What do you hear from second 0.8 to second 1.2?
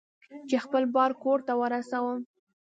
بار